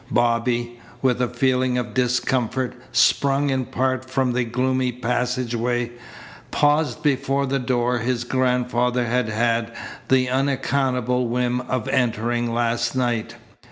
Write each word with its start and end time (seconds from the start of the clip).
Bobby, 0.09 0.79
with 1.03 1.21
a 1.21 1.27
feeling 1.27 1.77
of 1.77 1.93
discomfort, 1.93 2.73
sprung 2.91 3.51
in 3.51 3.65
part 3.65 4.09
from 4.09 4.33
the 4.33 4.43
gloomy 4.43 4.91
passageway, 4.91 5.91
paused 6.49 7.03
before 7.03 7.45
the 7.45 7.59
door 7.59 7.99
his 7.99 8.23
grandfather 8.23 9.05
had 9.05 9.29
had 9.29 9.71
the 10.07 10.27
unaccountable 10.27 11.27
whim 11.27 11.61
of 11.69 11.87
entering 11.89 12.51
last 12.51 12.95
night. 12.95 13.35